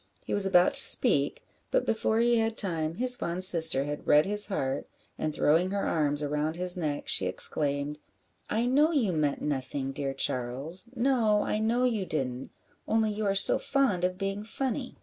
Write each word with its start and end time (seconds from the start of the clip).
He 0.25 0.33
was 0.33 0.47
about 0.47 0.73
to 0.73 0.79
speak, 0.79 1.43
but 1.69 1.85
before 1.85 2.17
he 2.21 2.37
had 2.39 2.57
time, 2.57 2.95
his 2.95 3.15
fond 3.15 3.43
sister 3.43 3.83
had 3.83 4.07
read 4.07 4.25
his 4.25 4.47
heart, 4.47 4.87
and 5.15 5.31
throwing 5.31 5.69
her 5.69 5.87
arms 5.87 6.23
around 6.23 6.55
his 6.55 6.75
neck, 6.75 7.07
she 7.07 7.27
exclaimed 7.27 7.99
"I 8.49 8.65
know 8.65 8.91
you 8.91 9.11
meant 9.11 9.43
nothing, 9.43 9.91
dear 9.91 10.15
Charles; 10.15 10.89
no, 10.95 11.43
I 11.43 11.59
know 11.59 11.83
you 11.83 12.07
didn't; 12.07 12.49
only 12.87 13.11
you 13.11 13.27
are 13.27 13.35
so 13.35 13.59
fond 13.59 14.03
of 14.03 14.17
being 14.17 14.41
funny." 14.41 14.97